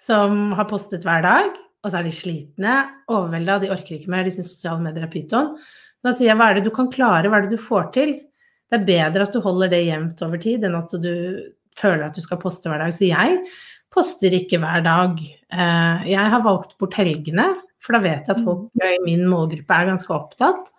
[0.02, 2.74] som har postet hver dag, og så er de slitne,
[3.08, 5.54] overvelda, de orker ikke mer, de syns sosiale medier er pyton.
[6.04, 8.12] Da sier jeg hva er det du kan klare, hva er det du får til?
[8.66, 11.12] Det er bedre at du holder det jevnt over tid, enn at du
[11.76, 12.94] føler at du skal poste hver dag.
[12.94, 13.40] Så jeg
[13.94, 15.20] poster ikke hver dag.
[15.22, 17.48] Eh, jeg har valgt bort helgene,
[17.82, 20.72] for da vet jeg at folk i min målgruppe er ganske opptatt.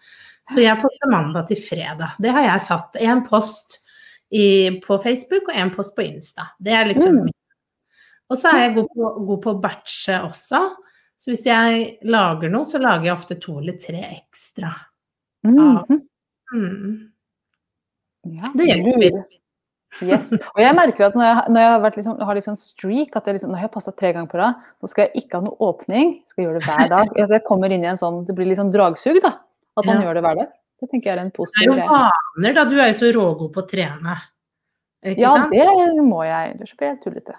[0.47, 2.15] Så jeg poster mandag til fredag.
[2.23, 2.99] Det har jeg satt.
[3.03, 3.79] Én post
[4.31, 6.51] i, på Facebook og én post på Insta.
[6.59, 7.33] Det er liksom Mm.
[8.27, 10.59] Og så er jeg god på, god på å batche også.
[11.17, 14.73] Så hvis jeg lager noe, så lager jeg ofte to eller tre ekstra.
[15.47, 16.01] Mhm.
[16.53, 17.11] Mm.
[18.35, 19.25] Ja, Det hjelper.
[20.03, 20.29] Yes.
[20.35, 23.25] Og jeg merker at når jeg, når jeg har, vært liksom, har sånn streak, at
[23.25, 25.45] jeg liksom, når jeg har passa tre ganger på rad, nå skal jeg ikke ha
[25.47, 27.11] noe åpning, skal gjøre det hver dag.
[27.23, 29.37] At jeg kommer inn i en sånn, Det blir litt sånn dragsug, da.
[29.79, 30.07] At man Ja.
[30.07, 30.51] gjør det hver dag.
[30.77, 31.77] Det tenker jeg er en positiv greie.
[31.77, 32.65] Det er jo vaner, da.
[32.69, 34.17] Du er jo så rågod på å trene.
[35.07, 35.51] Ikke Ja, sant?
[35.55, 36.53] det må jeg.
[36.55, 37.35] Ellers blir jeg tullete.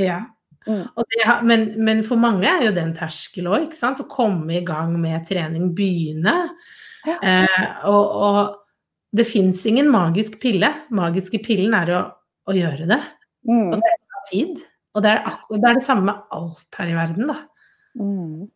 [0.00, 0.18] Ja.
[0.66, 0.82] Mm.
[0.98, 4.00] Det, men, men for mange er jo det en terskel òg, ikke sant.
[4.02, 6.34] Å komme i gang med trening, begynne.
[7.06, 7.18] Ja.
[7.22, 8.65] Eh, og, og
[9.12, 10.72] det fins ingen magisk pille.
[10.90, 12.00] Magiske pillen er å,
[12.48, 13.00] å gjøre det.
[13.48, 13.70] Mm.
[13.70, 14.60] Og sette av tid.
[14.96, 17.36] Og det er, det er det samme med alt her i verden, da.
[18.00, 18.46] Mm.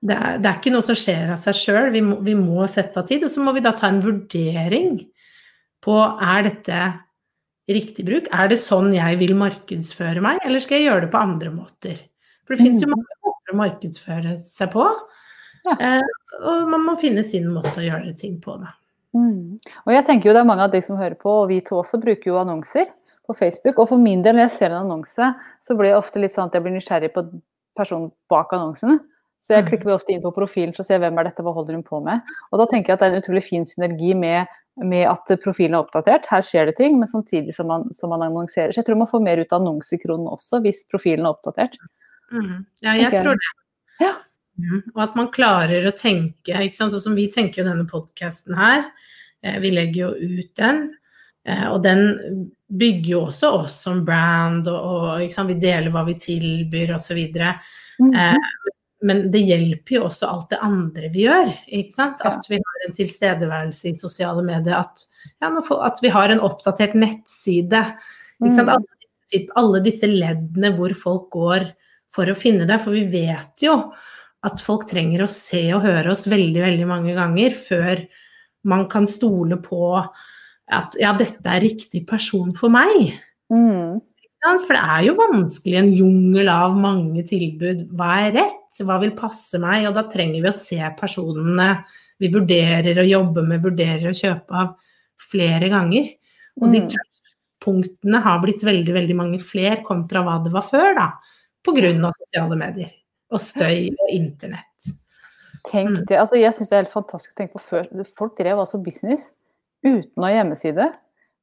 [0.00, 1.90] Det er, det er ikke noe som skjer av seg sjøl.
[1.94, 3.24] Vi, vi må sette av tid.
[3.26, 4.98] Og så må vi da ta en vurdering
[5.84, 6.80] på er dette
[7.70, 8.28] riktig bruk.
[8.34, 12.00] Er det sånn jeg vil markedsføre meg, eller skal jeg gjøre det på andre måter?
[12.44, 12.96] For det finnes jo Mhm.
[12.96, 14.86] mange måter å markedsføre seg på.
[15.68, 15.76] Ja.
[15.78, 16.08] Eh,
[16.40, 18.72] og man må finne sin måte å gjøre ting på, da.
[19.16, 19.58] Mm.
[19.86, 21.80] Og jeg tenker jo det er mange av de som hører på, og vi to
[21.80, 22.90] også, bruker jo annonser
[23.26, 23.78] på Facebook.
[23.78, 26.50] Og for min del, når jeg ser en annonse, så blir jeg ofte litt sånn
[26.50, 27.26] at jeg blir nysgjerrig på
[27.78, 29.00] personen bak annonsen.
[29.40, 29.68] Så jeg Mm.
[29.70, 32.02] klikker ofte inn på profilen for å se hvem er dette, hva holder hun på
[32.04, 32.20] med.
[32.52, 34.46] Og da tenker jeg at det er en utrolig fin synergi med,
[34.76, 36.26] med at profilen er oppdatert.
[36.28, 38.70] Her skjer det ting, men samtidig som man, som man annonserer.
[38.70, 41.78] Så jeg tror man får mer ut av annonsekronen også, hvis profilen er oppdatert.
[42.30, 42.66] Mm.
[42.82, 43.24] Ja, jeg okay.
[43.24, 43.50] tror det.
[44.00, 44.12] Ja.
[44.60, 44.82] Mhm.
[44.94, 48.88] Og at man klarer å tenke, sånn som vi tenker jo denne podkasten her.
[49.42, 50.82] Eh, vi legger jo ut den.
[51.48, 56.18] Eh, og den bygger jo også oss som brand, og, og vi deler hva vi
[56.20, 57.22] tilbyr osv.
[57.98, 58.12] Mhm.
[58.14, 61.48] Eh, men det hjelper jo også alt det andre vi gjør.
[62.28, 64.76] At vi har en tilstedeværelse i sosiale medier.
[64.76, 65.06] At,
[65.40, 67.80] ja, at vi har en oppdatert nettside.
[68.44, 68.58] Mm.
[68.60, 68.76] Alle,
[69.32, 71.70] typ, alle disse leddene hvor folk går
[72.12, 72.76] for å finne det.
[72.84, 73.78] For vi vet jo
[74.46, 78.04] at folk trenger å se og høre oss veldig, veldig mange ganger før
[78.70, 79.80] man kan stole på
[80.70, 83.16] at ja, dette er riktig person for meg.
[83.52, 83.98] Mm.
[84.40, 87.82] For det er jo vanskelig en jungel av mange tilbud.
[87.96, 88.80] Hva er rett?
[88.80, 89.88] Hva vil passe meg?
[89.90, 91.72] Og da trenger vi å se personene
[92.20, 94.72] vi vurderer å jobbe med, vurderer å kjøpe av
[95.20, 96.14] flere ganger.
[96.60, 96.96] Og de Mm.
[97.60, 101.08] punktene har blitt veldig, veldig mange flere kontra hva det var før, da.
[101.64, 102.90] På grunn av sosiale medier.
[103.30, 104.90] Og støy og internett.
[105.68, 106.04] Tenk Mm.
[106.08, 106.16] det.
[106.18, 108.04] Altså, jeg syns det er helt fantastisk å tenke på før.
[108.18, 109.30] Folk drev altså business
[109.84, 110.86] uten å ha hjemmeside,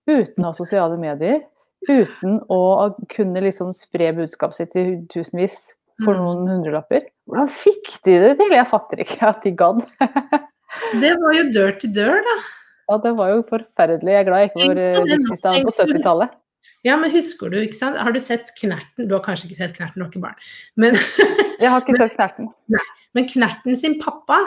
[0.08, 1.44] uten å ha sosiale medier,
[1.88, 5.74] uten å kunne liksom spre budskapet sitt til tusenvis
[6.04, 6.24] for Mm.
[6.24, 7.06] noen hundrelapper.
[7.30, 8.50] Hvordan fikk de det til?
[8.52, 9.86] Jeg fatter ikke at de gadd.
[11.02, 12.36] Det var jo dør til dør, da.
[12.90, 14.08] Ja, det var jo forferdelig.
[14.14, 16.04] Jeg er glad jeg ikke var businessdagen på Tenk på det.
[16.04, 16.30] 70-tallet.
[16.88, 17.98] Ja, men husker du, ikke sant.
[18.00, 19.08] Har du sett Knerten?
[19.10, 20.38] Du har kanskje ikke sett Knerten, du har ikke barn.
[20.80, 20.96] Men
[21.62, 22.50] Jeg har ikke sett Knerten.
[23.18, 24.38] Men Knerten sin pappa,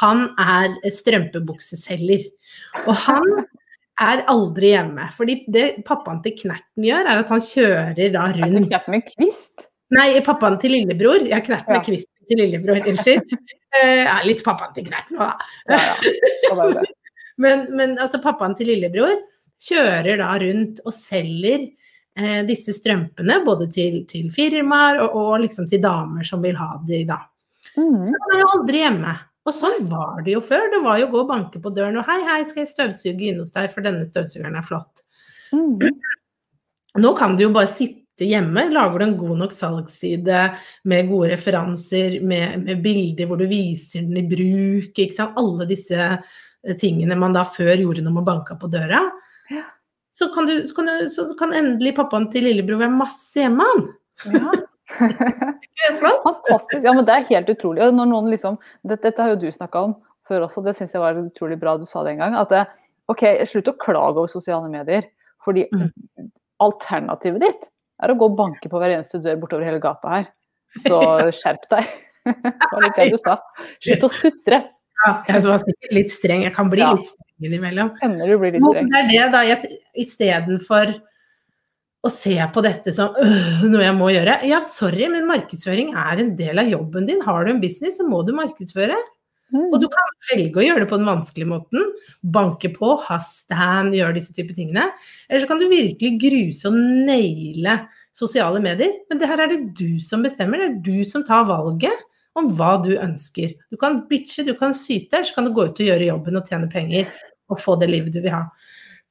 [0.00, 2.28] han er strømpebukseselger.
[2.86, 3.26] Og han
[4.00, 5.08] er aldri hjemme.
[5.16, 8.96] Fordi det pappaen til Knerten gjør, er at han kjører da rundt Er det Knerten
[8.96, 9.66] med kvist?
[9.90, 11.26] Nei, pappaen til lillebror.
[11.28, 11.82] Ja, Knerten Ja.
[11.84, 13.34] kvist til lillebror, unnskyld.
[13.80, 15.50] Eh, ja, litt pappaen til Knerten òg, da.
[15.74, 16.86] Ja, ja.
[17.40, 19.14] Men, men altså, pappaen til lillebror
[19.64, 21.62] kjører da rundt og selger
[22.20, 26.74] eh, disse strømpene både til, til firmaer og, og liksom til damer som vil ha
[26.86, 27.22] de, da.
[27.76, 28.00] Mm.
[28.04, 29.16] Så han er jo aldri hjemme.
[29.48, 30.66] Og sånn var det jo før.
[30.72, 33.30] Det var jo å gå og banke på døren og hei, hei, skal jeg støvsuge
[33.30, 35.02] inne hos deg, for denne støvsugeren er flott.
[35.56, 35.80] Mm.
[37.00, 40.42] Nå kan du jo bare sitte hjemme, lager du en god nok salgsside
[40.90, 45.38] med gode referanser, med, med bilder hvor du viser den i bruk, ikke sant.
[45.40, 49.06] Alle disse eh, tingene man da før gjorde når man banka på døra.
[49.50, 49.64] Ja.
[50.20, 53.64] Så kan, du, så, kan du, så kan endelig pappaen til lillebror være masse hjemme,
[53.70, 53.86] han.
[54.34, 54.52] Ja.
[56.22, 56.84] Fantastisk.
[56.84, 57.82] Ja, men det er helt utrolig.
[57.86, 59.94] Og når noen liksom, dette, dette har jo du snakka om
[60.28, 62.36] før også, det syns jeg var utrolig bra du sa det en gang.
[62.38, 62.64] At det,
[63.10, 65.08] OK, slutt å klage over sosiale medier.
[65.46, 65.88] Fordi Mm.
[66.60, 67.70] alternativet ditt
[68.02, 70.26] er å gå og banke på hver eneste dør bortover hele gata her.
[70.84, 70.98] Så
[71.40, 71.88] skjerp deg.
[72.28, 73.38] Det var litt det du sa.
[73.80, 74.58] Slutt å sutre.
[75.00, 76.42] Ja, jeg var sikkert litt streng.
[76.44, 76.92] Jeg kan bli Ja.
[76.92, 77.94] litt streng innimellom.
[78.00, 78.90] Hender du blir litt streng.
[78.90, 79.44] det er det, da.
[79.48, 80.96] Jeg, istedenfor
[82.00, 84.40] å se på dette som øh, noe jeg må gjøre.
[84.48, 87.24] Ja, sorry, men markedsføring er en del av jobben din.
[87.26, 88.96] Har du en business, så må du markedsføre.
[89.50, 89.66] Mm.
[89.66, 91.88] Og du kan velge å gjøre det på den vanskelige måten.
[92.22, 94.90] Banke på, ha stand, gjøre disse typer tingene.
[95.28, 97.80] Eller så kan du virkelig gruse og naile
[98.16, 98.94] sosiale medier.
[99.10, 100.62] Men det her er det du som bestemmer.
[100.62, 102.06] Det er du som tar valget
[102.38, 103.56] om hva du ønsker.
[103.68, 106.38] Du kan bitche, du kan syte, eller så kan du gå ut og gjøre jobben
[106.38, 107.10] og tjene penger
[107.50, 108.44] og få det livet du vil ha.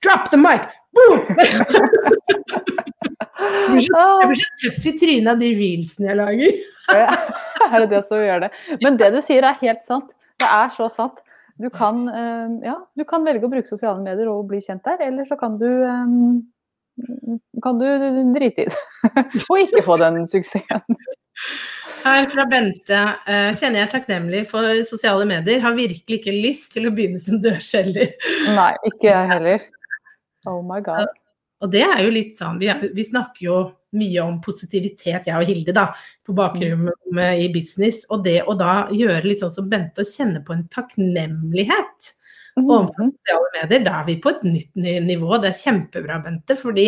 [0.04, 0.68] Drop the mic!
[0.96, 1.26] Boom!
[3.40, 6.58] Ah, Jeg blir så tøff i trynet av de reelsene jeg lager.
[7.70, 8.50] er det det som gjør det?
[8.84, 10.10] Men det du sier er helt sant.
[10.44, 11.22] Det er så sant.
[11.60, 15.00] Du kan, eh, ja, du kan velge å bruke sosiale medier og bli kjent der,
[15.08, 16.14] eller så kan du eh,
[17.64, 17.86] kan du
[18.36, 18.84] drite i det.
[19.50, 21.00] og ikke få den suksessen.
[22.04, 23.00] Her fra Bente.
[23.28, 25.60] eh, kjenner jeg takknemlig for sosiale medier.
[25.64, 28.14] Har virkelig ikke lyst til å begynne som dørselger.
[28.56, 29.66] Nei, ikke jeg heller.
[30.48, 31.10] Oh my god.
[31.60, 33.58] Og det er jo litt sånn, vi, er, vi snakker jo
[34.00, 35.90] mye om positivitet, jeg og Hilde, da,
[36.24, 38.06] på bakrommet i business.
[38.14, 42.14] Og det å da gjøre litt sånn som Bente, å kjenne på en takknemlighet
[42.60, 43.12] overfor Mhm.
[43.18, 45.42] sosiale medier, da er vi på et nytt nivå.
[45.42, 46.88] Det er kjempebra, Bente, fordi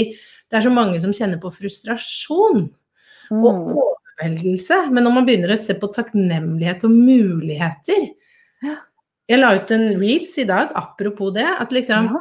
[0.49, 2.69] det er så mange som kjenner på frustrasjon
[3.31, 3.77] og Mm.
[4.21, 4.91] Overveldelse.
[4.91, 8.09] Men når man begynner å se på takknemlighet og muligheter
[9.29, 12.19] Jeg la ut en reels i dag, apropos det, at liksom Ja.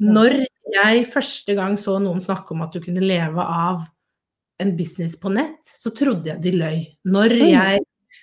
[0.00, 3.82] når jeg første gang så noen snakke om at du kunne leve av
[4.60, 6.86] en business på nett, så trodde jeg de løy.
[7.06, 7.80] Når jeg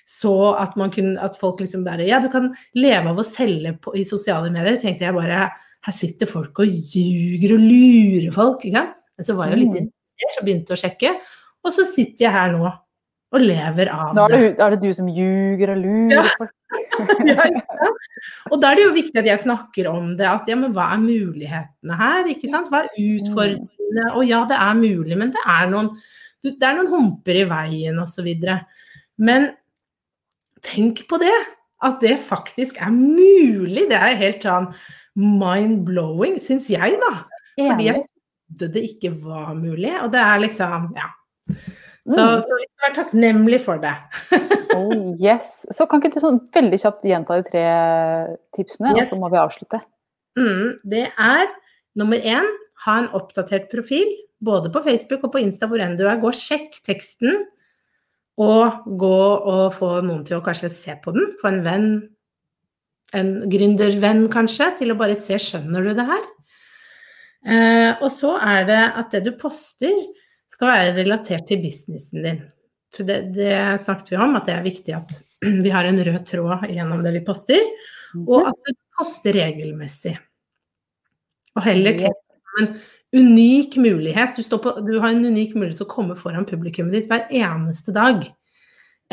[0.07, 3.77] så at, man kunne, at folk liksom bare Ja, du kan leve av å selge
[3.79, 5.51] på, i sosiale medier, tenkte jeg bare
[5.85, 8.65] Her sitter folk og ljuger og lurer folk.
[8.65, 8.95] Ikke sant?
[9.17, 9.85] Men så var jeg jo litt Mm.
[9.85, 11.19] interessert og begynte å sjekke.
[11.63, 12.73] Og så sitter jeg her nå
[13.33, 14.51] og lever av Da er det.
[14.59, 16.53] Da er det du som ljuger og lurer folk.
[17.27, 17.89] Ja, ja?
[18.51, 20.27] Og da er det jo viktig at jeg snakker om det.
[20.27, 22.29] At ja, men hva er mulighetene her?
[22.31, 22.69] Ikke sant?
[22.71, 24.07] Hva er utfordringene?
[24.13, 25.91] Og ja, det er mulig, men det er noen,
[26.45, 28.29] det er noen humper i veien osv.
[29.27, 29.49] Men
[30.65, 31.35] tenk på det.
[31.85, 33.89] At det faktisk er mulig.
[33.91, 34.69] Det er helt sånn
[35.19, 37.25] mind-blowing, syns jeg, da.
[37.59, 39.91] Fordi jeg trodde det ikke var mulig.
[40.01, 41.11] Og det er liksom, ja.
[42.05, 42.41] Så, Mm.
[42.45, 43.95] så vi skal være takknemlige for det.
[44.75, 45.65] Oh, yes.
[45.71, 47.61] Så kan ikke du sånn veldig kjapt gjenta de tre
[48.57, 49.07] tipsene, Yes.
[49.07, 49.79] og så må vi avslutte.
[50.37, 51.45] Mm, det er
[51.95, 52.45] nummer én,
[52.83, 54.05] ha en oppdatert profil.
[54.43, 56.19] Både på Facebook og på Insta, hvor enn du er.
[56.19, 57.45] Gå og sjekk teksten.
[58.37, 59.13] Og gå
[59.47, 61.31] og få noen til å kanskje se på den.
[61.39, 61.87] Få en venn,
[63.15, 66.25] en gründervenn kanskje, til å bare se skjønner du det her.
[67.47, 69.95] Eh, og så er det at det du poster,
[70.51, 72.41] skal være relatert til businessen din.
[72.95, 75.17] For det, det snakket vi om, at det er viktig at
[75.65, 77.71] vi har en rød tråd gjennom det vi poster.
[78.23, 80.15] Og at det poster regelmessig.
[81.55, 82.21] Og heller tenk
[82.61, 82.71] en
[83.15, 84.35] unik mulighet.
[84.35, 87.27] Du, står på, du har en unik mulighet til å komme foran publikummet ditt hver
[87.31, 88.23] eneste dag.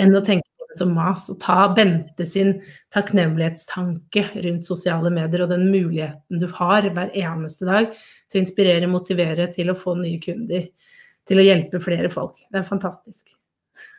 [0.01, 1.29] Enn å tenke på det som mas.
[1.33, 2.55] Og ta Bente sin
[2.95, 8.91] takknemlighetstanke rundt sosiale medier og den muligheten du har hver eneste dag til å inspirere,
[8.91, 10.67] motivere til å få nye kunder.
[11.29, 12.37] Til å hjelpe flere folk.
[12.51, 13.33] Det er fantastisk.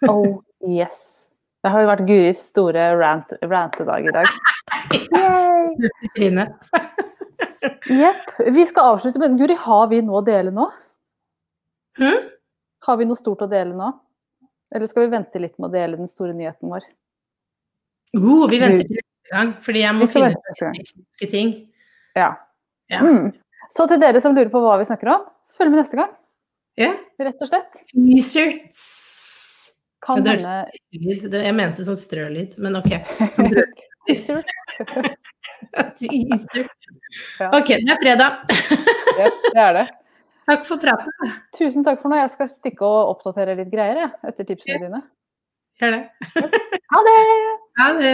[0.07, 1.23] Oh, yes.
[1.63, 4.27] Det har jo vært Guris store rant, rantedag i dag.
[5.15, 6.33] Yay!
[7.88, 8.31] Jepp.
[8.51, 10.67] Vi skal avslutte, men Guri, har vi noe å dele nå?
[11.99, 12.25] Hm?
[12.83, 13.91] Har vi noe stort å dele nå?
[14.75, 16.88] Eller skal vi vente litt med å dele den store nyheten vår?
[18.17, 21.53] Uh, vi venter til neste gang, fordi jeg må finne tekniske ting.
[22.17, 22.33] Ja.
[22.91, 22.99] Ja.
[23.05, 23.31] Mm.
[23.73, 25.23] Så til dere som lurer på hva vi snakker om,
[25.55, 26.12] følg med neste gang.
[26.79, 26.93] Ja.
[27.21, 27.79] Rett og slett.
[27.91, 28.53] Teaser.
[30.03, 30.33] Kan Ja,
[30.91, 32.89] hende Jeg mente sånn strølyd, men ok.
[34.07, 34.43] Teaser.
[35.99, 36.69] Teaser.
[37.39, 37.51] Ja.
[37.53, 38.39] Ok, det er fredag.
[39.19, 39.84] ja, det er det.
[40.49, 41.36] Takk for praten.
[41.53, 42.17] Tusen takk for nå.
[42.17, 45.01] Jeg skal stikke og oppdatere litt greier jeg, etter tipsene dine.
[45.80, 46.01] Gjør det.
[46.89, 47.15] Ha det!
[47.80, 48.13] Ha det.